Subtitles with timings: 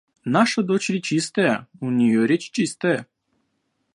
[0.25, 3.05] Наша дочь речистая, у нее речь чистая.